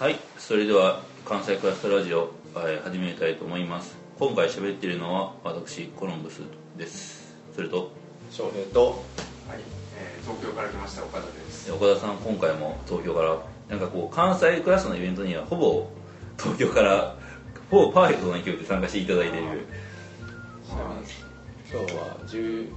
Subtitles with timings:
[0.00, 3.98] はいそれでは関西クラスターラジオ、えー始めたいと思います。
[4.18, 6.40] 今回喋っているのは私コロンブス
[6.78, 7.36] です。
[7.54, 7.92] それと
[8.30, 8.96] 翔平とはい、
[9.98, 11.70] えー東京から来ました岡田です。
[11.70, 13.36] 岡田さん今回も東京から
[13.68, 15.86] なんかこう関西クラスのイベントにはほぼ
[16.38, 17.14] 東京から
[17.70, 19.66] ほぼパーフェクトな勢いで参加していただいている。
[21.70, 22.72] 今日は10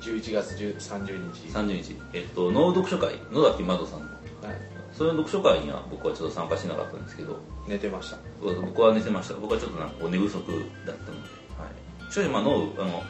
[0.00, 1.48] 11月10 30日。
[1.48, 1.96] 30日。
[2.12, 4.06] えっと能読書会野崎窓さんの。
[4.06, 7.38] はい、その読書会には僕はちょっと参加してなかったんですけど。
[7.68, 8.18] 寝てました。
[8.42, 9.34] 僕は寝てました。
[9.34, 10.42] 僕はちょっとなんか寝不足
[10.84, 11.66] だったので、は
[12.08, 13.04] い、しかしまあ脳あの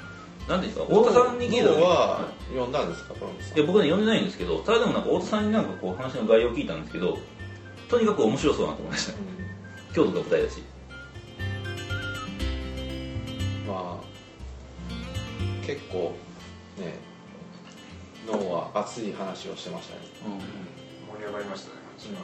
[0.47, 7.19] 何ですか太田さんに聞いたは読んだんですかコロンブさんいや僕ね読んでないんですけどただでもなんか太田さんになんかこう話の概要を聞いたんですけど
[7.89, 9.13] とにかく面白そうだなと思いました。
[9.95, 10.59] 京都が舞台だし。
[10.59, 10.79] うん
[13.69, 16.15] まあ結構
[16.79, 16.95] ね
[18.27, 20.01] 脳は熱い話をしてましたね
[21.13, 22.21] 盛り上がりましたね、話は。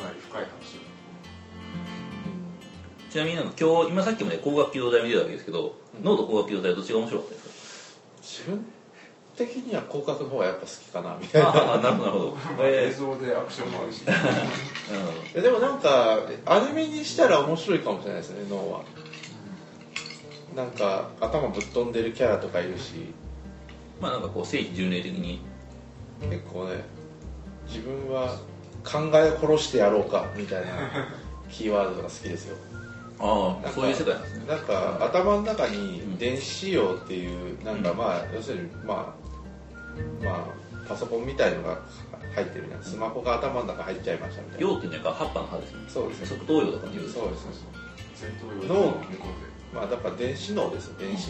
[0.00, 0.80] かなり深い話。
[3.10, 6.04] ちなみになんか今日今さっきまで光学機動隊見てたわけですけど、うん。
[6.04, 8.64] 脳と光学機動隊どっちが面白かったです自分
[9.36, 11.48] 的には広角の方がやっぱ好きかなみかたいな。
[11.48, 18.80] ああなるほど映え像でアクションもあるし、ーなるほいやでもなんかアニメにしたら面白いかもしれないですね脳は。
[20.54, 22.92] なんか頭ぶっ飛んでるキャラとかいるし。
[24.00, 25.40] どまあなんかこう正規巡礼的に。
[26.22, 26.84] 結構ね
[27.72, 28.36] 自分は
[28.84, 30.68] 考え殺してやろうかみたいな
[31.50, 32.56] キーワードが好きですよ。
[33.18, 34.46] なんかああそういう世界なんですね。
[34.46, 39.14] なんか頭の中に電子仕様っていうなんかまあ要するにま
[40.20, 41.78] あまあパソコンみたいのが
[42.34, 44.68] 入ってるねスマホが頭の中入っちゃいましたみたいな。
[44.68, 45.78] 陽っていうのは葉っぱの葉ですね。
[45.88, 46.20] そうです。
[46.20, 47.46] ね側頭葉とかそうです。
[47.46, 48.32] ね
[48.68, 48.94] 脳
[49.72, 50.98] まあだから電子脳ですよ。
[50.98, 51.28] 電子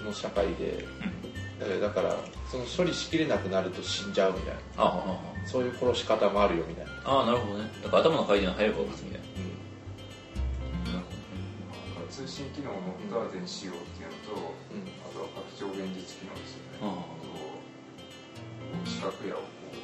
[0.00, 0.84] 脳の社会で。
[1.60, 2.16] だからだから
[2.54, 4.60] その処理しきれなくなると死んじゃうみたいな。
[4.78, 7.68] あああそういう殺し方もあるよみたいな、あああなるほどね。
[7.82, 9.26] だから頭の回転が速い方が勝つみたいな。
[10.94, 14.86] で通信機能を持った電子用っていうのと、うん。
[15.02, 16.78] あとは拡張現実機能ですよね。
[16.78, 17.58] あこ
[18.86, 19.82] う視覚やをこうハ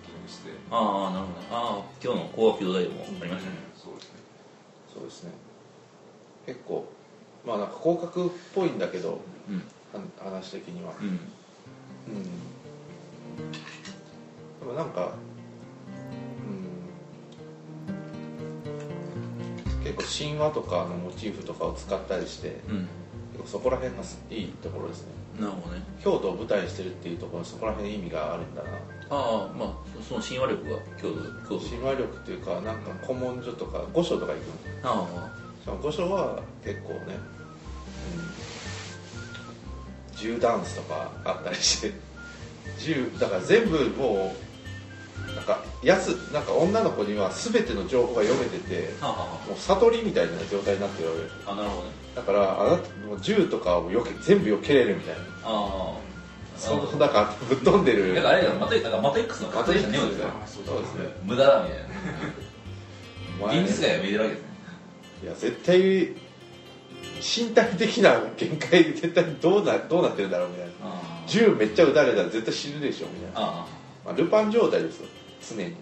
[0.00, 1.52] ッキングして、ああなるほどね。
[1.52, 4.24] ああ今日の光学機動隊でもありましたね、そうですね。
[4.88, 5.36] そうですね。
[6.48, 6.88] 結構
[7.44, 9.20] まあなんか広角っぽいんだけど
[9.52, 9.60] うん。
[9.92, 10.94] は話的には。
[10.98, 11.20] うん
[12.08, 12.22] うん。
[14.60, 15.14] でもなんか
[19.78, 19.84] うん。
[19.84, 22.88] 結構神話とかのモチーフとかを使ったりしてうん。
[23.32, 25.12] 結構そこら辺がいいところですね。
[25.40, 25.82] なるほどね。
[26.02, 28.70] 京都を舞台にしてるっていうところにそこら辺に意味があるんだな。
[29.10, 34.90] ああまあそその神話力が京都京都神話力っていうかなんか古文書とか御所とか行くの。
[34.90, 35.44] ああ。
[35.64, 37.18] しかも御所は結構ね、
[40.28, 41.92] うん、銃ダンスとかあったりして
[42.78, 44.32] 銃だから全部も
[45.32, 49.16] うなんかやつなんか女の子には全ての情報が読めててはあは
[49.48, 51.22] もう悟りみたいな状態になってるわけ。
[51.22, 51.88] ですあああなるほどね。
[52.14, 55.20] だからあなたもう銃とかをよけ全部避けれるみたいな。
[55.20, 56.14] ああ。
[56.56, 58.14] そのなんかぶっ飛んでる。
[58.14, 59.92] だからあれだマトリだからマトリックスのマトリックス。
[59.92, 60.28] ネオですよ。
[60.28, 61.08] あそうですね。
[61.24, 63.62] 無駄だみたいな。
[63.62, 64.48] 現実界が見えてるわけですね。
[65.24, 66.23] いや絶対
[67.24, 70.72] 身体的な限界絶対どうなどうなってるんだろうみたいな。
[70.82, 73.66] あ銃めっちゃ撃たれたら絶対死ぬでしょみたいな、あ
[74.04, 75.08] まあ、ルパン状態ですよ。
[75.40, 75.74] 常に。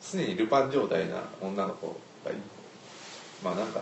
[0.00, 1.88] 常にルパン状態な女の子
[2.24, 2.34] がい
[3.44, 3.80] まあなんか、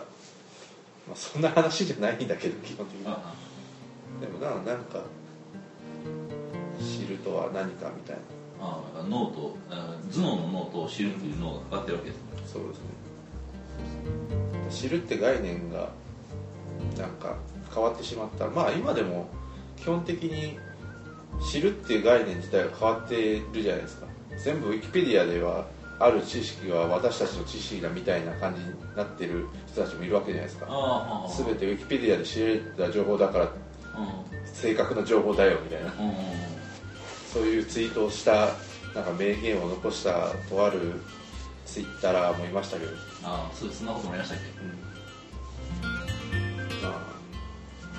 [1.07, 3.05] まあ、そんな話じゃないんだけど基本的に。
[3.05, 5.01] でもななんか
[6.77, 8.21] 知るとは何かみたいな。
[8.59, 12.23] ああ脳とあ頭脳の脳と知るっていう脳がかかってるわけですね。
[12.53, 12.83] そうですね。
[14.69, 15.89] 知るって概念が
[16.97, 17.35] なんか
[17.73, 18.47] 変わってしまった。
[18.47, 19.29] まあ今でも
[19.77, 20.57] 基本的に
[21.51, 24.07] 知るっていう概念自体が変わってるじゃないですか。
[24.43, 25.65] 全部ウィキペディアでは
[25.99, 30.67] ある知識は私たちの知識だみたいな感じになってる人たちもいるわけじゃないですか。
[31.37, 33.51] 全てウィキペディアで知れた情報だから
[34.53, 35.93] 正確な情報だよみたいな。
[35.99, 36.09] うん。
[36.09, 36.15] うん
[37.31, 38.49] そういうツイートをした
[38.93, 41.01] なんか名言を残したとある
[41.65, 42.91] ツイッターもいましたけど。
[43.23, 44.43] ああそうそんなこともありましたっけ？
[44.59, 44.90] ま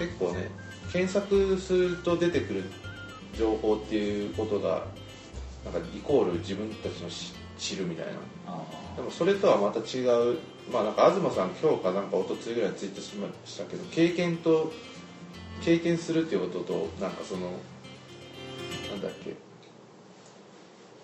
[0.06, 0.50] 結構ね
[0.92, 2.64] 検索すると出てくる
[3.38, 4.84] 情報っていうことが
[5.64, 8.12] なんかイコール自分たちのし知るみたいな。
[8.48, 8.60] あ
[8.96, 10.38] でもそれとはまた違う。
[10.72, 14.72] まあなんか東さん今日かなんか一昨日ぐらいにツイートしましたけど経験と
[15.62, 17.52] 経験するっていうこととなんかその
[18.90, 19.34] なんだっけ。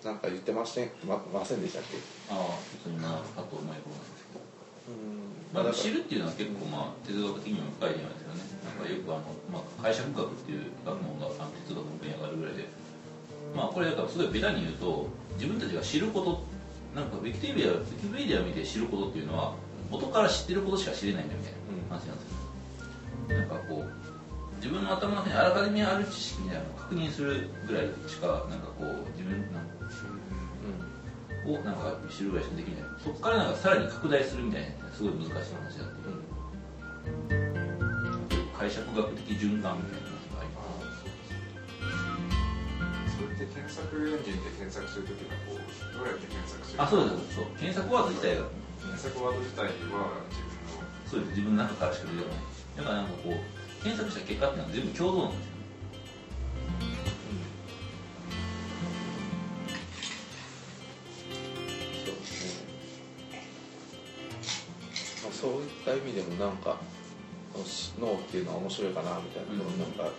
[0.03, 0.91] なんか言ってません？
[1.07, 1.97] まませんでしたっけ？
[2.29, 2.45] あああ
[2.83, 4.39] そんなかと思い込むんですけど。
[4.87, 5.65] うん。
[5.65, 12.65] まあ、知るっていうのは結構まあ哲学的にも深いじゃないですかねなんかよくあの、まあ、解釈学っていう学問があの哲学の分野があるぐらいで
[13.55, 16.39] まあこれだからすごいベタに言うと自分たちが知ることっ
[16.95, 19.53] なんかウィキペディアウィキペディア見て知ることっていうのは
[19.91, 29.79] 元から知ってることしか知れないんだみたいな話なんですよ、なんかこう自分の頭の中にあらかじめある知識みたいなのを確認するぐらいしかなんかこう自分なんか
[31.45, 32.89] をなんか知るぐらいしかできない。
[33.03, 36.28] そこからなんかさらに拡大するみたいなすごい難しい話だって
[38.59, 41.07] 解釈学的循環みたいな話があります
[43.15, 45.63] それって検索エンジンで検索するときはこう
[45.95, 48.51] どうやって検索するあそうですそう検索ワード自体が
[48.83, 50.11] 検索ワード自体は自分の
[51.07, 52.43] そうです自分の中からしか出てこない
[52.75, 53.39] だからなんかこう
[53.79, 55.55] 検索した結果っていうのは全部共同なんですよ
[62.03, 63.39] そうですね、
[65.23, 66.75] まあ、そういった意味でもなんか
[67.99, 70.11] 脳っていうのは面白いかなみたいなうんなんか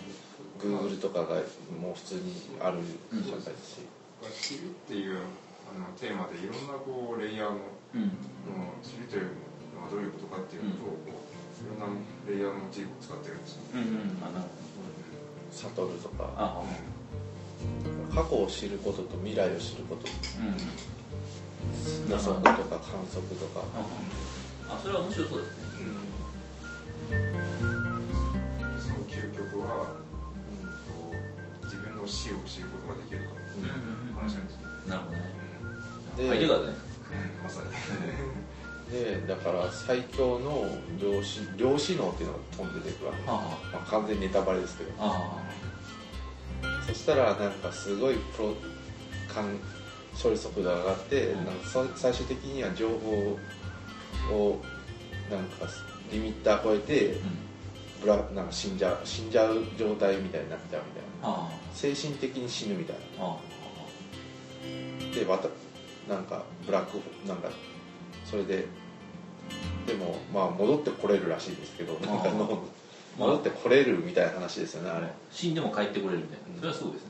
[0.59, 1.41] Google とかが
[1.79, 2.77] もう普通にある
[3.09, 7.57] 社会ですし、知るっていうあのテーマでいろんなこうレイヤーの
[7.93, 8.01] うん。
[8.01, 9.23] の知るという
[9.75, 13.81] のはどういうことかっていうのと、こういろんなレイヤーのモチーフを使ってるんですよ、うん。
[13.81, 14.15] うん。
[15.51, 16.31] サトルとか。
[16.37, 16.63] あ
[18.13, 20.07] 過去を知ることと未来を知ること。
[20.07, 20.55] うん。
[22.09, 23.63] 予測とか観測とか、
[24.69, 25.63] あそれは面白そうですね。
[25.77, 26.20] そ
[32.11, 34.47] 死を知ることができるかっていう話なん。
[34.47, 35.23] ですよ、なるほどね。
[36.17, 36.75] で相手がね
[37.41, 37.71] まさに
[38.91, 40.67] でだから最強の
[40.99, 43.13] 量子量子脳っていうのが飛んで出てくるわ。
[43.13, 43.31] け、あ
[43.71, 44.91] まあ、完全にネタバレですけど。
[44.99, 45.41] あ
[46.85, 48.53] そしたらなんかすごいプロ
[49.33, 49.57] 感
[50.21, 51.45] 処理速度が上がって、うん。
[51.45, 53.37] なんかそ最終的には情報
[54.35, 54.61] を
[55.29, 55.67] なんか
[56.11, 57.50] リミッター超えてうん
[58.01, 61.37] ブラなんか死んじゃう死んじゃう状態みたいになっちゃうみたいな。
[61.37, 63.37] あ精神的に死ぬみたいああ。
[65.09, 65.47] なでまた
[66.11, 67.49] なんかブラックホなんか
[68.25, 68.65] それで
[69.85, 72.63] でもまあ戻ってこれるらしいですけどなんかの
[73.17, 75.07] 戻ってこれるみたいな話ですよねあれ。
[75.31, 76.57] 死んでも帰ってこれるみたいな。
[76.57, 77.09] それはすごいですね。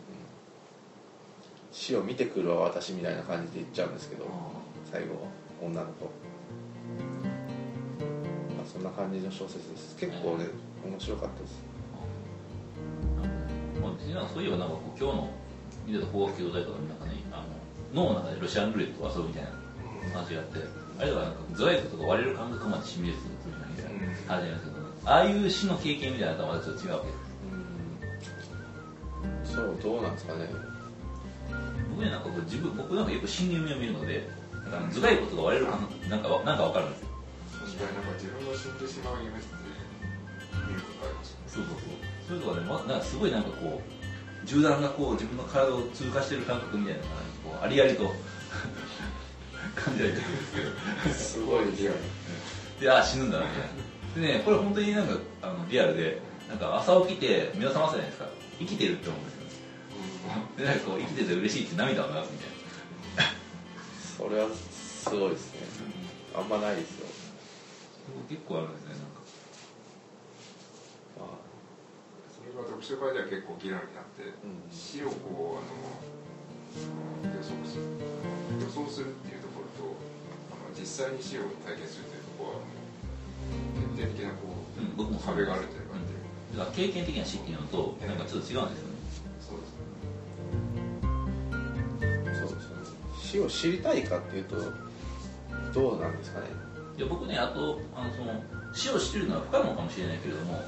[1.72, 4.28] 死を見てくるわ私みたいな感じで言っちゃうんですけどあ
[4.92, 5.28] 最後
[5.62, 6.06] 女の子。
[8.56, 9.96] まあそんな感じの小説です。
[9.96, 10.48] 結構ね
[10.86, 11.64] 面白かったです。
[13.22, 15.30] あまあ別になんかそういえばなんかこう今日の
[15.88, 17.46] 見てた法学教材とかの中ねあの
[17.94, 19.50] 脳の中でロシアンルーレットを遊ぶみたいな
[20.14, 20.60] 話があって
[21.00, 27.22] あれとかなんか頭蓋骨とか割れる感覚までシミュレーションするみたいな話なんですけどああいう死の経験みたいなのとはまたちょっと違うわけです。
[29.52, 30.48] そうどうなんですかね。
[31.92, 34.30] 僕ねなんかこう自分僕なんかよく死ぬ夢を見るので
[34.64, 37.08] 頭蓋骨が割れる感覚なんかわなんかわかるんですよ。
[37.52, 39.48] 確かになんか自分が死んでしまう夢って
[41.60, 42.40] ことありますよねそうそう。
[42.40, 47.10] そうそれとかね、ま、なんかすごいなんかこう銃弾がこう自分の体を通過してる感覚みたいなのが
[47.44, 48.08] こうありありと
[49.76, 51.46] 感じられてるんですけど。
[51.46, 51.98] すごいリアル。
[52.80, 53.62] でああ死ぬんだなみたい
[54.24, 54.28] な。
[54.28, 58.30] でねこれ本当になんかあのリアルでなんか朝起きて目を覚ますじゃないですか。
[58.60, 59.42] 生きてるって思うんですよ。
[60.58, 62.50] でなんかこう生きてて嬉しいって涙を流すみたい
[63.26, 63.34] な。
[64.18, 65.62] それはすごいですね。
[66.36, 67.08] あんまないですよ。
[68.30, 69.06] 結構あるんですねなんか。
[69.06, 69.21] まあ
[71.18, 74.34] それが読書会では結構議論になって、ん
[74.72, 77.84] 死をこうあの予測する。
[78.60, 79.96] 予想するっていうところと
[80.52, 82.72] あの実際に死を体験するっていうところはも
[83.88, 84.96] う決定的なこう、うん。
[84.96, 86.20] 僕も壁があるっていう感じで、
[86.58, 88.96] だから経験的な死っていうのとなんかちょっと違うんですよね。
[89.42, 89.84] そうですね。
[92.40, 92.88] そうですよね。
[93.22, 94.56] 死を知りたいかっていうと
[95.74, 96.48] どうなんですかね。
[96.98, 100.62] いや僕ねあとあのその死を知るのは不可能かもしれないけれども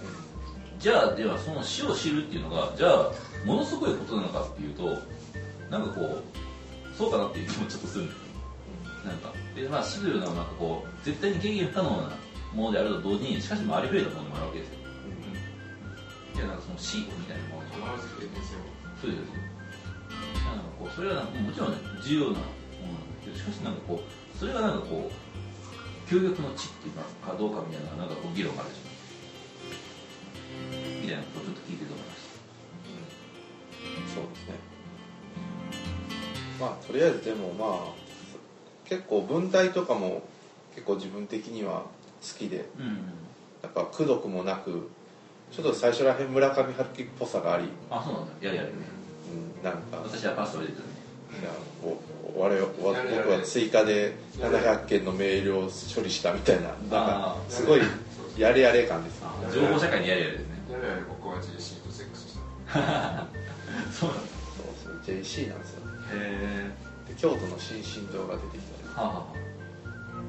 [0.83, 3.11] じゃあではその死を知るっていうのがじゃあ
[3.45, 4.83] ものすごいことなのかっていうと
[5.71, 6.23] なんかこう
[6.93, 8.03] そうかなっていう気もちょっとする。
[8.03, 8.17] んです
[9.07, 12.17] なんかで、まあ、死というのはなんかこう絶対に経験不可能な
[12.51, 14.79] ものであると同時にしかしもありふれたものでもあるわけですよ。
[16.35, 18.59] いやなんかその死みたいなものと必ず経験せよ
[18.99, 19.31] そうです
[20.43, 28.92] なんかこうそれはなんかもちろん重要なものなんですけどしかしなんかこうそれがなんかこう究極の知っていうかかどうかみたいななんかこう議論があるでしょ。
[31.17, 32.17] みたいなことをちょっと聞いてて思いまし
[34.13, 34.53] そうですね。
[36.59, 37.93] まあとりあえずでもまあ
[38.85, 40.23] 結構文体とかも
[40.75, 41.83] 結構自分的には
[42.21, 42.97] 好きでたうん。
[43.63, 44.89] なんかくどくもなく
[45.51, 48.31] ちょっと最初らへん村上春樹っぽさがあり、あそうなんだ。
[48.41, 49.97] やれやれうん、なんか。
[50.03, 50.93] 私はパスを入れてるね。
[51.41, 51.49] いや
[51.83, 57.81] お我々僕は追加で700件のメールを処理したみたいななんかすごい
[58.37, 60.61] やれやれ感ですあ情報社会にやれやれですね。
[60.71, 63.27] やれやれ僕は JC とセックスした。
[63.91, 64.09] そう。
[64.09, 65.81] なんだそうそう JC なんですよ。
[66.13, 66.71] へえ
[67.07, 69.25] で京都の新進堂が出てきたりはあ、は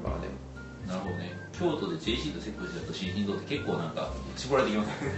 [0.03, 0.27] まあね。
[0.87, 1.31] あ、なるほどね。
[1.53, 5.11] 京都で JC とセットしてると新進堂って結構なんか絞られてきますね。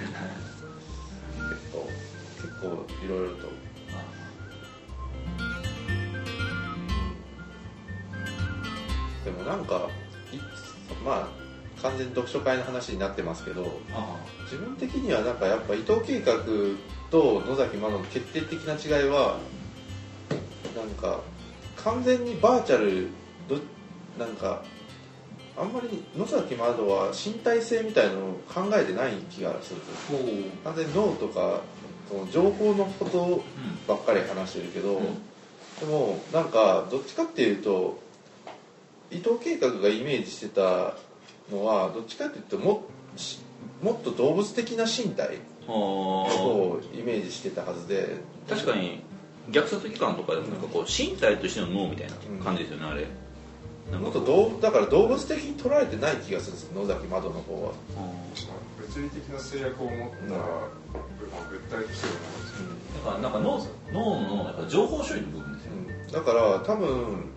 [1.50, 1.90] 結構
[2.42, 2.68] 結構
[3.06, 3.48] いろいろと。
[9.26, 9.90] でもなんか
[10.32, 10.38] い
[11.04, 11.47] まあ
[11.84, 16.34] 完全に読書会の話になってますけどあ自分的にはなんかやっぱ伊藤計画
[17.12, 19.38] と野崎真の決定的な違いは
[20.76, 21.22] なんか
[21.78, 23.10] 完全にバーチャル
[23.48, 23.58] ど
[24.18, 24.64] なんか
[25.58, 29.78] あんまり野崎真は身体性みたいのを考えてない気がする。
[29.78, 30.64] んですよほう。
[30.64, 31.62] 完全に脳とか
[32.08, 33.42] その情報のことう
[33.88, 35.04] ばっかり話してるけど、ん。
[35.80, 38.00] でもなんかどっちかっていうと
[39.10, 40.96] 伊藤計画がイメージしてた
[41.52, 42.84] のはどっちかっていうとも
[43.16, 43.40] し
[43.82, 48.18] もっと動物的な身体はをイメージしてたはずで。
[48.48, 49.02] あ確かに
[49.52, 53.08] 虐殺機関とかでもなんかこう身体としての脳みたいな感じですよね、あれ。
[53.92, 54.02] なん。
[54.02, 57.72] もかこうっと動物だから動物的に捉えてない気がするんですよ野崎窓の方は、
[58.78, 60.40] 物理的な制約を持った、物
[61.70, 62.08] 体として
[63.06, 66.06] だからなんか脳脳のやっぱ情報処理の部分ですよね。
[66.08, 66.12] うん。
[66.12, 67.30] だから多分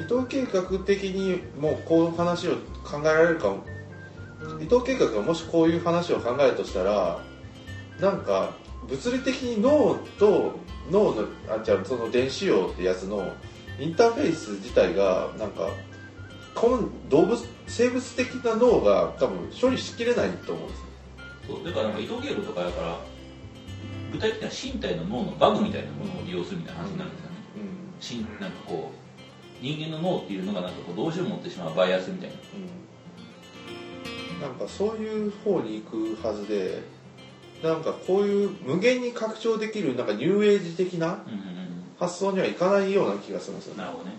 [0.00, 3.64] 伊藤計画的にもうこういう話を考えられるかも。
[4.60, 7.18] 伊藤計画がもしこういう話を考えるとしたら
[8.00, 8.52] なんか
[8.88, 10.58] 物理的に脳と
[10.90, 13.32] 脳のあじゃあその電子葉ってやつの
[13.80, 15.70] インターフェース自体がなんか
[16.54, 20.80] この動物生物的な脳が多分処理しきれないと思うんです。
[20.80, 20.86] よ
[21.48, 22.98] そうだからなんか伊藤敬吾とかだから
[24.12, 27.36] 具体的には身体の脳のバグみたいなものを利用するみたいな話になるんですよね、
[28.00, 28.40] しん。
[28.40, 29.05] なんかこう
[29.60, 32.36] 人間の脳っていうのがなんかこうどうしても持ってしまうバイアスみたいな。
[34.36, 34.40] うん。
[34.40, 36.82] なんかそういう方に行くはずで
[37.62, 41.56] なんかこういう無限に拡張できるなんかニューエイジ的なうんうん
[41.98, 43.84] 発想にはいかないような気がするんですよね。
[43.84, 44.16] うんなるほどね。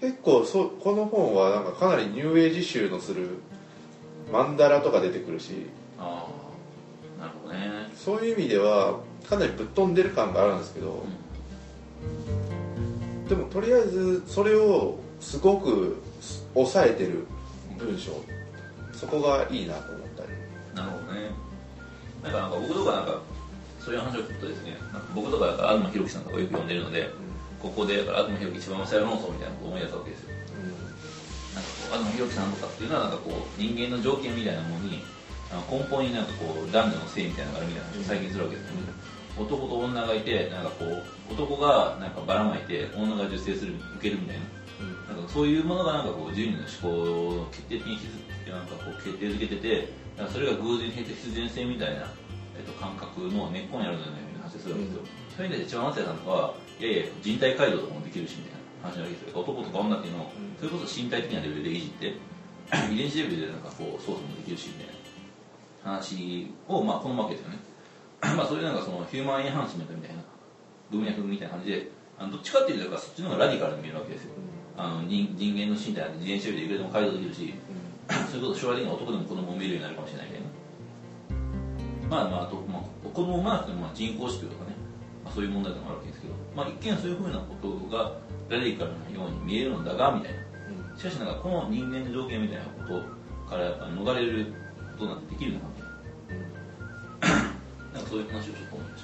[0.00, 3.38] 結構そこの本はなんかかなりニューエイジ集のする
[4.32, 5.66] マンダラとか出てくるし。
[5.98, 6.26] あ
[7.18, 7.90] あなるほどね。
[7.94, 11.04] そういう意味ではかなりぶっ飛んでる感があるんですけど
[13.28, 16.02] でもとりあえずそれをすごく
[16.54, 17.26] 抑えてる
[17.78, 18.12] 文章。
[18.92, 20.28] そこがいいなと思ったり。
[20.74, 21.30] なるほどね。
[22.22, 23.22] なんかなんか僕とかなんか
[23.78, 27.08] そういう話を聞くとですねなんか僕とか東博樹さんとかよく読んでるので
[27.62, 30.34] ここでだから東博樹一番最論争みたいなことを思い出すわけですよ
[31.54, 35.00] なんかこう東博樹さんとかっていうのはなんかこう人間の条件みたいなものに
[35.70, 38.74] 根本になんかこう男女の性みたいなのがあるみたいな話を最近するわけですよ。
[38.76, 38.92] ね、
[39.38, 44.58] 男と女がいてなんかこう男がなんかばらまいて女が受精する受けるみたいな。
[45.08, 48.02] なんかそういうものがなんかこう人類の思考を決定的にし
[48.46, 52.06] なんかこう決定づけててなんかそれが偶然的必然性みたいな、
[52.56, 55.02] えっと、感覚の根っこにあるんじゃないかな発生するわけですよ、
[55.36, 59.40] そういう意味で一番松谷さんとかはいやいや人体改造とかもできるしみたいな話なわけですよ。
[59.40, 62.14] 男とか女っていうのを、それこそ身体的なレベルでいじって
[62.94, 64.94] 遺伝子レベルでなんかこう操作もできるしみたい
[65.84, 67.58] な話をまあ好むわけですよね
[68.36, 70.22] まあそういうなんかそのヒューマンエンハンスメントみたいな
[70.90, 74.32] 文脈みたいな感じであのどっちかっていうとそっちの方がラディカルに見えるわけですよ。
[74.76, 77.54] あの人人間の身体なんて遺伝子レベルでいくらでも改造できるし
[78.30, 80.48] それこそ将来的には男でも子供を産めるようになるかもしれないみたいな
[82.08, 84.76] まあまああと、まあ、子供を産まなくてもまあ人工子宮とかね、
[85.24, 88.14] まあ、そういう問題でもあるわけですけど、まあ、一見そういうふうなことが
[88.48, 90.48] ラディカルなように見えるのだがみたいな。
[90.98, 94.46] しかしなんかこの人間の条件みたいなことからやっぱ逃れる
[94.98, 95.66] ことなんてできるのか
[98.08, 99.02] そういう話をちょっと思いまし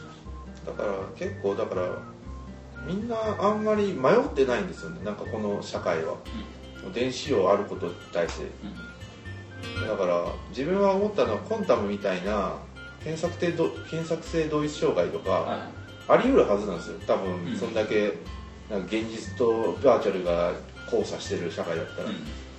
[0.67, 1.99] だから結構だから
[2.87, 5.03] みんなあんまり迷ってないんですよね。
[5.05, 6.17] なんかこの社会は、
[6.93, 8.47] 電子量あることに対して。
[9.81, 12.57] た、だから自分は思ったのはコンタムみたいな
[13.03, 15.61] 検索性ど検索性同一障害とか、はい。
[16.07, 16.99] あり得るはずなんですよ。
[17.07, 17.57] 多分うん。
[17.57, 18.13] そんだけ
[18.71, 20.53] なんか現実とバーチャルが
[20.85, 22.17] 交差してる社会だったら、うん。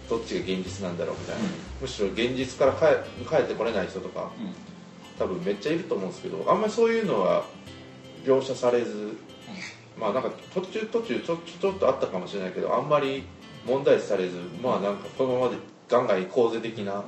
[0.09, 1.49] どっちが現実なんだろうみたいな、うん。
[1.81, 4.31] むしろ現実から帰帰ってこれない人とか。
[4.39, 4.74] うん
[5.17, 7.45] 多分めっちゃいると思うんですけどあんまりそういうのは
[8.25, 9.17] 描写されず、
[9.99, 13.23] まあなんか途中途中ちょちょっとあったかもしれないけどあんまり
[13.65, 15.57] 問題視されずまあなんかこのままで
[15.87, 17.03] ガンガン行こうぜ的な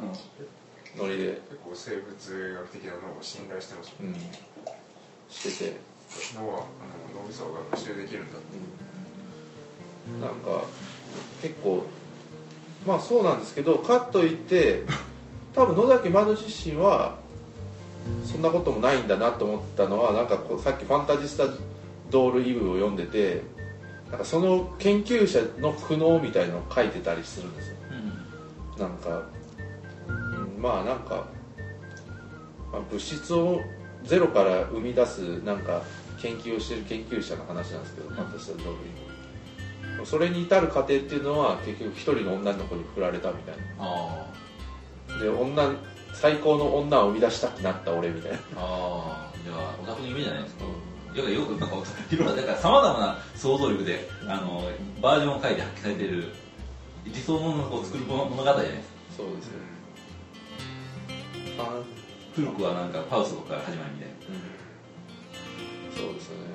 [0.98, 4.16] ノリで、結構生物学的な脳を信頼してますうん、
[5.30, 5.78] してて、
[6.36, 6.66] 脳は
[7.14, 8.78] 脳みそが学習できるんだって。
[10.14, 10.66] うん、なんか
[11.42, 11.84] 結構
[12.86, 14.84] まあそうなんですけどかといって
[15.54, 17.18] 多分野崎窓自身は
[18.26, 21.46] そんなこともないんだなと思ったのはなんかこうさっき「ファンタジスタ
[22.10, 23.42] ドール・イブ」を読んでて
[24.10, 27.76] なんかその研究者の苦悩みたいのを書いてたりするんですよ。
[27.92, 28.82] うん。
[28.82, 29.24] なんか、
[30.08, 31.28] うんまあなんか、
[32.72, 33.60] まあ、物質を
[34.04, 35.84] ゼロから生み出すなんか
[36.22, 39.08] 研究をしてる研究者の話なんですけど、ファンタジスタドール・イブ。
[40.06, 44.28] それに至る過程っていうのは結局一人の女の子に振られたみたいあ
[45.10, 45.74] なで女
[46.14, 48.38] 最高の女を生み出したくなった俺みたいな。
[48.38, 50.66] あああじゃあオタクの夢じゃないですか。
[51.16, 51.76] いやよくなんか
[52.12, 54.64] いろんなだからさまざまな想像力であの
[55.02, 56.32] バージョンを書いて発揮されてる
[57.06, 58.84] 理想の女の子を作る物語じゃないですか。
[59.18, 59.54] そうですよ
[61.60, 61.82] あ
[62.36, 64.16] 古くはなんかパウスとかから始まるみたいな。
[65.98, 66.46] そうですよね。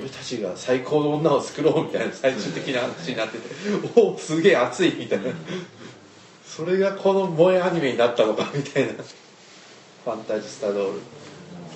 [0.00, 3.44] 俺たちが最高の女を作ろうみたいな最終的な話になってて
[3.94, 5.24] おおすげえ熱いみたいな
[6.54, 8.92] それがこの萌えアニメになったのかみたいな。
[8.92, 11.00] ファンタジスタドール。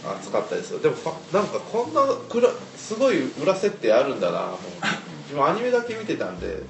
[0.06, 0.80] 熱かったですよ。
[0.80, 0.96] でも
[1.32, 4.58] なんかこんなくらすごい裏設定あるんだなもう。
[5.24, 6.62] 自分アニメだけ見てたんで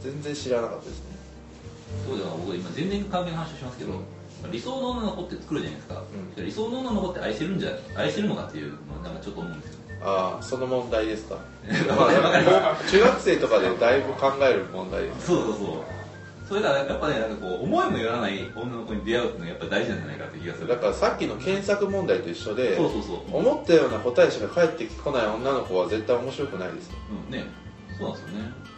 [0.00, 1.04] 全然知らなかったですね。
[2.08, 3.92] そうだから僕今全然関係の話をしますけど、
[4.50, 6.02] 理想の女の子って作るじゃないですか、
[6.38, 9.78] う理想の女の子って愛せるんじゃ愛せるのかっていうのはなんかちょっと思うんですよ。
[9.88, 11.34] ねああその問題ですか。
[11.36, 11.40] わ
[11.96, 15.97] まあ 中学生とかでだいぶ考える問題ですそうそうそう
[16.48, 20.68] それからやっぱねなんかこう思いもよらない女の子に出会うっていうのがやっぱ大事なんじゃないかって気がする。
[20.68, 23.36] だからさっきの検索問題と一緒でそうそうそう。
[23.36, 26.96] 思ったような答えしか返ってこない女の子は絶対面白くないですよ、
[27.28, 27.44] うんね。
[27.98, 28.68] そうなんですよね。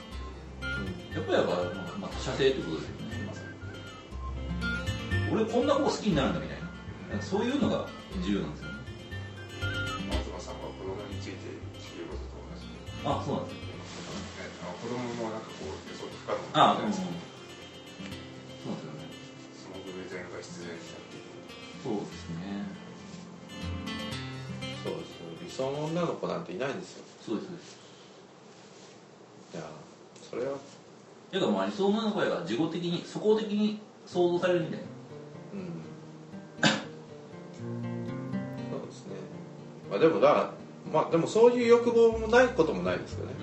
[1.15, 1.55] やっぱりやっぱ、
[1.99, 7.87] まあ、他者性ってことですよねまさに俺こんな子好きになるんだみたいなそういうのが
[8.23, 8.79] 重要なんですよね
[10.23, 11.51] 東さんは子供について
[11.83, 13.75] 聞くことと同じであそうなんですよね
[14.71, 16.95] 子供もなんかこう予測不可能あうん、
[21.83, 22.81] そうですね。
[24.85, 27.05] そうですよ理想の女の子なんていないんですよ。
[27.21, 27.79] そうですそうです
[29.55, 29.65] いや
[30.31, 30.53] それは。
[31.33, 34.85] だからまあ理想の女の子やが事後的に素行的に想像されるみたいな。
[35.55, 35.83] うん。
[38.71, 39.17] そうですね。
[39.91, 40.51] まあでもだ
[40.93, 43.35] まあでもそういう欲望もないこともないですよね。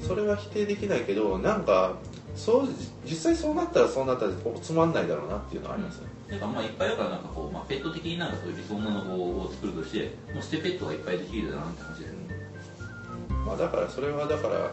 [0.00, 0.06] うん。
[0.06, 1.96] それは否定できないけどなんか
[2.38, 2.68] そう
[3.04, 12.04] 実際そうなったらそうなったらつまんないだろうなっていうのはありますよね、だからまあいっぱいだからなんかこう、まあ、ペット的になんかそういう理想の女の子を作るとしてもう捨てペットがいっぱいできるだなって話で。
[12.04, 12.18] すよね
[13.44, 14.72] まあだからそれはだから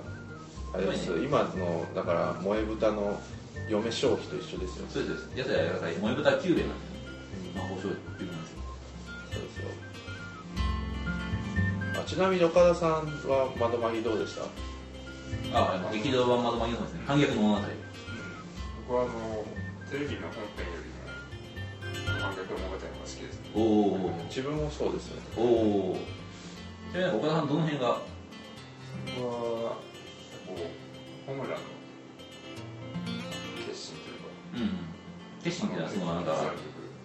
[0.73, 1.17] あれですよ。
[1.17, 3.19] 今のだから萌え豚の
[3.69, 4.85] 嫁消費と一緒ですよ。
[4.89, 5.21] そうです。
[5.23, 6.95] そうですやつらやらかい萌え豚キューベなんですよ。
[7.55, 8.59] 魔法少女っていうなんですよ。
[9.33, 9.67] そうですよ。
[11.99, 14.41] あちなみに岡田さんは窓マギどうでした？
[15.53, 17.67] ああの劇場版窓マギの方ですね反逆の物語。
[18.87, 19.11] 僕はあの
[19.89, 23.49] テレビの本編よりも反逆物語が好きですね。
[23.55, 23.59] お
[23.93, 25.27] お自分もそうですよね。
[25.37, 25.97] おお
[26.91, 28.01] ちなみに岡田さんどの辺が？
[29.15, 29.77] 僕は
[30.45, 30.59] こう
[31.25, 31.61] ホムラの
[33.67, 34.27] 決心というか。
[34.55, 34.61] うん。
[35.43, 36.31] 決心ってのはそのなんか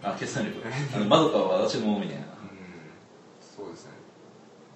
[0.03, 0.63] あ決断力。
[0.95, 2.23] あの窓かは私もみたいな。
[2.23, 2.31] うん。
[3.41, 3.93] そうですね。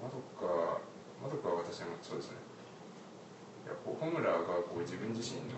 [0.02, 0.80] まどか
[1.22, 2.36] まどかは私もそうですね。
[2.36, 2.43] い
[3.66, 5.56] やこうホムラがこう自分自身の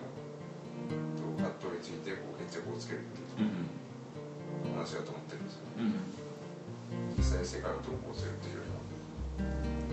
[1.36, 5.44] 葛藤についてこう決着をつけるっていう話だと思ってるん。
[5.44, 5.84] ですようん。
[5.84, 7.16] うん。
[7.16, 8.76] 実際世界をどうこうするっていうよりは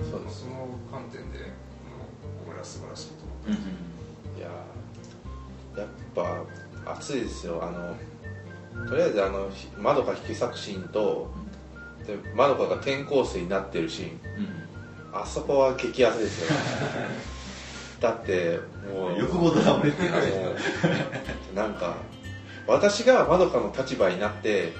[0.09, 4.37] そうその観点でこのホムラ素晴らしいと思うん。
[4.37, 4.49] いや
[5.77, 6.45] やっぱ
[6.99, 7.95] 熱いですよあの
[8.87, 11.31] とりあえずあのまどか引き裂くシーンと
[12.05, 14.15] でまどかが転校生になってるシーンう
[15.15, 15.19] ん。
[15.19, 16.57] あそこは激アツですよ
[18.03, 18.59] だって
[18.93, 20.17] もう欲望とダブれっていうも
[21.53, 21.95] うなんか
[22.67, 24.73] 私がまどかの立場になって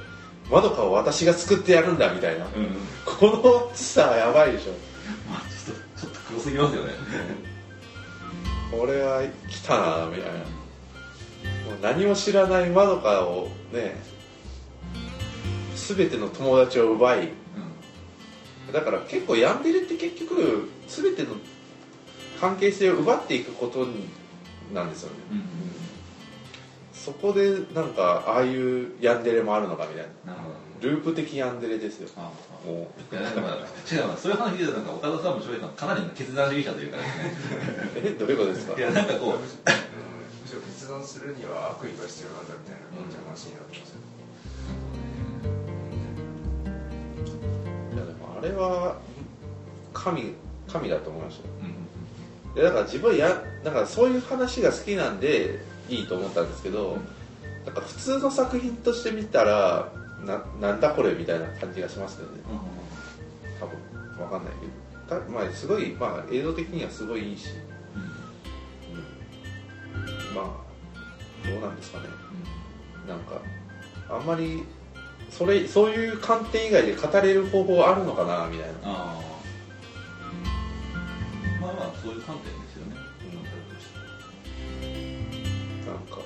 [0.52, 2.46] まどかを私が作ってやるんだみたいな。
[2.46, 2.76] うんうん。
[3.06, 4.74] この熱さはやばいでしょ。
[5.32, 6.92] まあちょっとちょっと黒すぎますよね。
[8.70, 10.40] これは来たなみたいな。
[10.40, 10.46] も
[11.80, 13.96] う何も知らないまどかをね
[15.78, 17.30] 全ての友達を奪い。
[18.74, 21.30] だから結構ヤンデレって結局全ての
[22.44, 24.10] 関係性を奪っていくことに
[24.74, 25.16] なんですよね。
[25.32, 25.44] うんうん。
[26.94, 30.34] そこでなんかああいうヤンデレもあるのかみたいな。
[30.34, 32.10] なるほどループ的ヤンデレですよ。
[32.18, 37.32] ああもいやなんかまあ違うなそういう話聞いてたらなんか岡田さんも翔平さんかなりの決断主義者というかですね。
[38.04, 38.78] う えどういうことですか？
[38.78, 39.30] いやなんかこう。
[39.30, 39.48] う、うん、む
[40.46, 42.84] しろ決断するには悪意が必要なんだみたいな。
[43.32, 44.04] 話になってますよね
[47.96, 48.98] いやでもあれは
[49.94, 50.34] 神
[50.68, 51.54] 神だと思いましたよ。
[51.62, 51.63] うん
[52.56, 56.98] でだから自分やなんかそういう話が好きなんでいいと思ったんですけど、
[57.66, 59.92] なんか普通の作品として見たら
[60.26, 62.40] ななんだこれみたいな感じがしますけどね
[63.60, 64.84] 多分わかんないけど。
[65.10, 67.50] たまあすごい、まあ、映像的にはすごいいいし、
[67.96, 68.00] う
[70.32, 70.46] ん、まあ
[71.46, 72.06] どうなんですかね。
[73.06, 73.42] なんか
[74.10, 74.64] あんまり
[75.30, 79.20] それそういう観点以外で語れる方法あるのかなみたいな
[82.04, 82.96] そういう観点ですよね、
[85.88, 86.20] なんか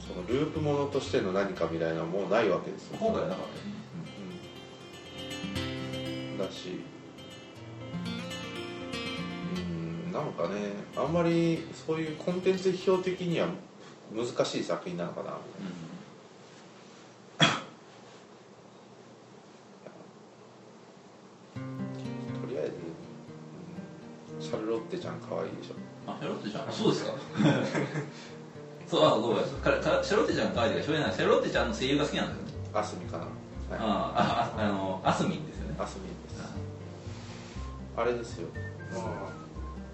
[0.00, 2.96] そのループものとしての何かみたいなもうないわけですよ。
[2.98, 3.52] 今回はなかった
[6.40, 6.48] うん。
[6.48, 6.80] だし
[9.56, 13.46] うんなんかねあんまりそういうコンテンツ批評的には
[14.12, 15.30] 難しい作品なのかな。
[15.30, 15.38] と
[26.68, 27.12] あシャロッテちゃんそうですか。
[28.86, 29.70] そうあごめんか。
[29.70, 31.14] かシャロッテちゃん可愛いけどしょうがない。
[31.14, 32.70] シャロッテちゃんの声優が好きなんですよね。
[32.74, 33.30] アスミかな、はい、
[33.72, 35.74] ああああのアスミンですよね。
[35.78, 36.14] アスミです。
[37.96, 38.48] あれですよ。
[38.92, 39.02] まあ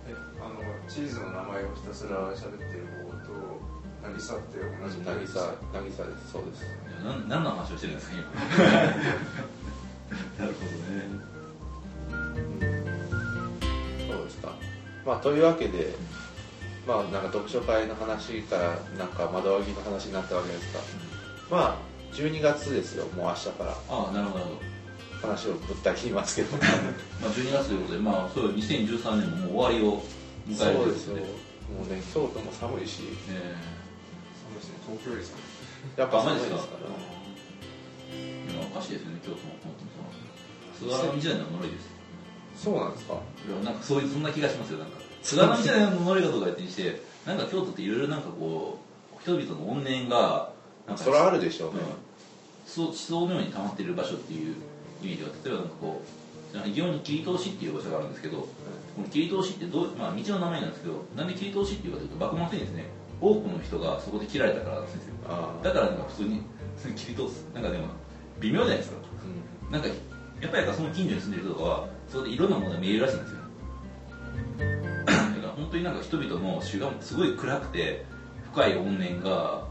[0.09, 0.55] えあの
[0.88, 3.61] チーズの名前をひたすら喋ってる方と
[4.03, 6.33] 渚って同じ渚渚です。
[6.33, 6.64] そうです。
[7.05, 7.29] なん。
[7.29, 8.25] 何の話をしてるんですか今。
[10.40, 10.81] なるほどね。
[14.09, 14.55] そうですか。
[15.05, 15.94] まあというわけで
[16.87, 20.81] まあなんか読書会の話からなんか窓脇の話になったわけですが
[21.51, 23.71] まあ12月ですよもう明日から。
[23.88, 24.45] ああなるほど。
[25.21, 26.57] 話をぶった切りますけど。
[27.21, 30.03] まあ12月ということでまあそういう2013年ももう終わりを
[30.49, 31.16] 迎えるそうですよ。
[31.16, 33.03] もうね京都も寒いし。
[33.29, 33.55] え。
[34.35, 35.43] そうですね東京より寒い
[35.97, 36.57] やっぱ寒いですか。
[36.57, 36.90] ら
[38.12, 40.97] えいやおかしいですよね京都も本当にその。
[40.97, 41.90] 菅波時代の呪いです
[42.64, 43.14] そうなんですか。
[43.14, 48.78] いやなんかそういうそんな気がしますよなんか菅波時代のとか言ってにしてなんか京都っていろいろなんかこ
[49.16, 50.52] う人々の怨念が
[50.87, 51.80] なんかそれはあるでしょうね、
[52.66, 54.56] そう思想のように溜まっている場所っていう
[55.02, 56.02] 意味では例えばなんかこ
[56.52, 58.46] う祇園に切通しっていう場所があるんですけどこ
[58.98, 62.85] の切通しってどう、まあ、道の名前なんですけどなんで切通しっていうかというと幕末にですね
[63.20, 65.00] 多くの人がそこで切られたからなんですよ。
[65.62, 66.42] だからなんか普通に
[66.96, 67.44] 切り通す。
[67.54, 67.88] なんかでも
[68.40, 68.96] 微妙じゃないですか。
[69.68, 69.88] うなんか
[70.40, 73.39] やっぱりその近所に住んでる人とかはそこでいろんなものが見えるらしいんですよ
[75.70, 78.04] 当になんか人々の死がすごい暗くて
[78.52, 79.64] 深い怨念が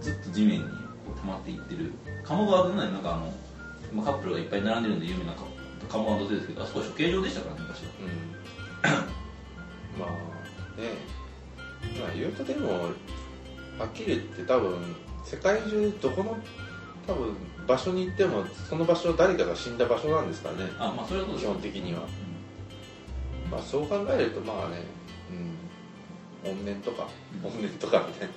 [0.00, 1.92] ずっと地面にこう溜まっていってる。
[2.22, 3.32] 鴨川でねなんかあの
[3.94, 5.32] まあカップルがいっぱい並んでるんで有名な
[5.88, 7.88] 鴨川のですけどあそこ処刑場でしたからね昔は。
[8.02, 9.10] ん、うん、
[10.00, 11.16] まあね。
[12.00, 12.72] まあ言うとでも
[13.78, 16.36] はっきり言って多分世界中どこの
[17.06, 20.70] 多分場所に行ってもその場所誰かが死んだ場所なんですからね。
[20.78, 22.00] あまあそれは基本的には、
[23.50, 24.82] まあ、そう考えるとまあね
[26.50, 27.08] うん怨念とか
[27.44, 28.34] うん怨念とかみたいな。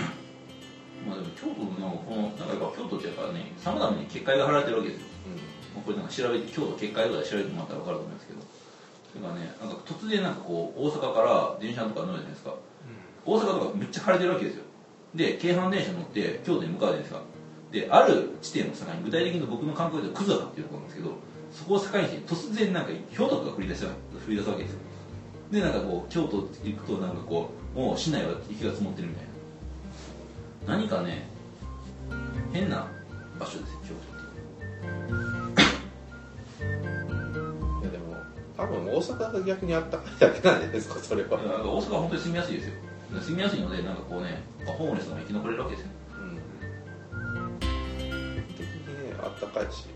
[1.08, 5.06] まあでも京都のこのなんかやっぱ京都ってやっぱねさまざまに結界が張られてるわけですよ。
[5.74, 8.40] まあこれなんか調べて京都結界とかで調べてもらったら分かると思いますけど。
[9.10, 12.54] それがねなんか突然なんかこう大阪から電車とか乗るじゃないですか。
[13.26, 14.64] 大阪とかめっちゃ晴れてるわけですよ。
[15.14, 17.22] で京阪電車乗って京都に向かうじゃないですか。
[17.72, 21.14] である地点を境に具体的に僕の感覚では久坂っていうところなんですけど
[21.52, 23.90] そこを境にして突然なんか氷とかが降り出す降
[24.28, 24.78] り出すわけですよ
[25.50, 29.30] でなんかこう京都行くとなんかこうもう市内は雪が積もってるみたいな。
[30.76, 31.26] 何かね
[32.52, 32.86] 変な
[33.38, 34.30] 場所ですよ京都って。
[37.82, 38.14] いやでも
[38.56, 42.74] 多分大阪が逆にあったかいだけなんじゃないですかそれは、いやなんか大阪は本当に住みやすいですよ。
[43.22, 45.90] 住みやすいのでなんかこうねホームレスも生き残れるわけですよ。
[46.16, 46.38] うん、
[48.46, 49.86] 的にねあったかいし、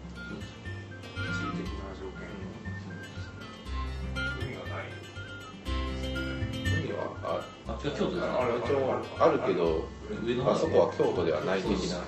[7.91, 9.85] 京都ですあある一応あるけど
[10.25, 11.99] 上の方あそこは京都ではない的な。
[11.99, 12.01] ん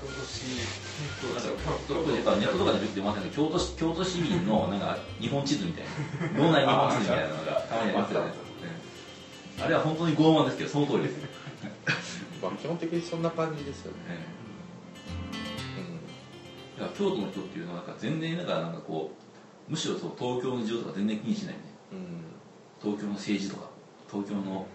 [2.24, 5.84] かネットとかで見てもらって京都市京都市民のなんか日本地図みたい
[6.32, 8.32] な脳内日本地図みたいなのがたまにありますよね。
[9.58, 11.12] う んあれは本当に傲慢ですけどその通りです。
[11.16, 11.28] よ、
[12.42, 14.20] まあ、基本的にそんな感じですよね、え
[16.78, 16.80] え。
[16.80, 19.10] だから京都の人っていうのはなんか全然なんかなんかこ
[19.68, 21.60] うむしろそう東京の事情とか全然気にしないね。
[21.92, 22.04] うんうん。
[22.82, 23.70] 東京の政治とか
[24.10, 24.66] 東京の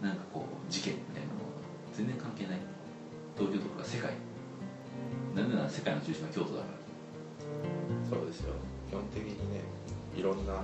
[0.00, 1.58] なんかこう事件みたいなのが
[1.92, 2.58] 全然関係ない。
[3.36, 4.12] 東京とか世界
[5.34, 6.78] なんでなら世界の中心は京都だから。
[8.08, 8.54] そうですよ。
[8.90, 9.60] 基本的にね
[10.16, 10.54] いろんな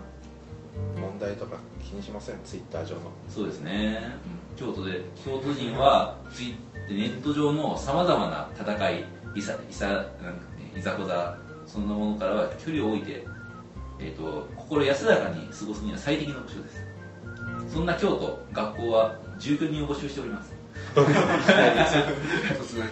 [1.00, 2.40] 問題とか気にしません？
[2.44, 3.02] ツイッター上の。
[3.28, 4.16] そうですね、
[4.56, 6.54] 京都で京都人はツイ
[6.88, 9.04] ネット上のさまざまな戦い
[9.36, 10.10] いさいさなんか、
[10.56, 13.24] ね、いざこざそんなものからは距離を置いて、
[14.00, 16.84] えー、と心安らかに過ごすには最適な場所です。
[17.68, 20.54] そんな京都学校は住居人を募集しております。
[20.94, 22.88] 突然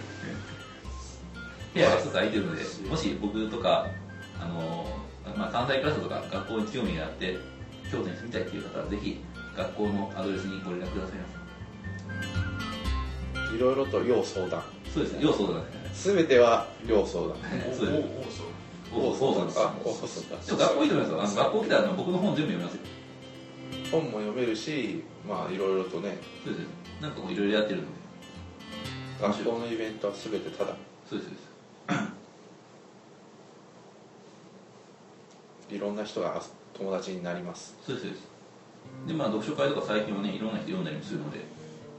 [1.73, 3.87] 部屋が一つ空いてるのでもし僕とか
[4.39, 7.39] あのーまあ、関西クラスとか学校に興味があって
[7.91, 9.19] 京都に住みたいっていう方はぜひ
[9.57, 11.25] 学校のアドレスにご連絡くださいま
[13.49, 13.55] せ。
[13.55, 14.63] いろいろと要相談。
[14.93, 15.19] そうですね。
[15.23, 17.37] 要素だね全ては要相談。
[17.75, 17.93] そうで
[18.31, 18.43] す。
[18.93, 22.81] おおそうそうなんですあ要相談でも学校いいと思いますよあの学校来たらあの僕の本全部読みますよ
[23.93, 26.17] 本も読めるしまあいろいろとね。
[26.43, 26.65] そうです。
[26.99, 27.83] なんかこういろいろやってるの。
[27.83, 27.87] で
[29.21, 30.75] 学校のイベントは全てただ。
[31.07, 31.53] そうですそうです。
[35.75, 36.41] いろんな人が
[36.73, 37.77] 友達になります。
[37.85, 38.27] そうですそうです。
[39.07, 41.41] でまあ読書会とか最近はねいろんな人読んだりもするので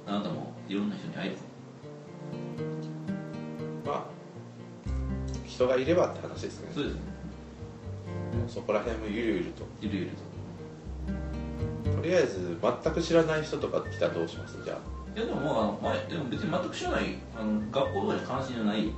[0.07, 1.37] あなたもいろんな人に会える
[3.87, 4.05] まあ
[5.47, 6.73] 人がいればって話ですね。
[6.75, 6.97] そうです。
[8.49, 9.65] そこら辺もゆるゆると。
[9.81, 10.34] いるいると
[12.05, 14.63] りあえず全く知らない人とか来たらどうします？
[14.63, 14.79] じゃあ。
[15.15, 18.91] といやでももうあの前でも別に全く知らないあの学校とかに関心のない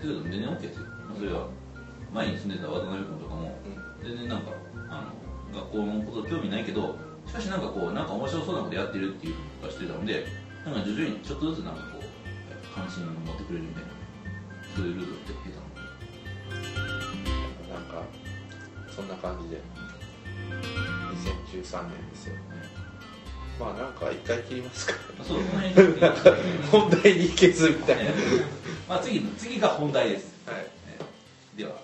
[0.00, 0.86] けど全然 OK ですよ。
[1.16, 1.48] それは
[2.12, 3.56] 前に住んでた渡辺君とかも
[4.02, 4.52] 全然なんか
[4.90, 5.12] あ
[5.54, 10.26] の学校のこと興味ないけどしかしなんかこうなんか面白そうなことやってるっていうのがしてたので
[10.64, 12.04] なんか徐々にちょっとずつなんかこう
[12.74, 13.90] 関心を持ってくれるみたいな
[14.76, 15.60] そういうルートをってた
[17.70, 18.02] のなんか
[18.90, 19.60] そんな感じで
[21.14, 22.34] 2013年ですよ
[23.58, 24.94] まあなんか一回切りますか。
[26.72, 28.10] 本題に行けずみたいな、
[28.88, 30.66] まあ次次が本題です、はい。
[31.56, 31.76] では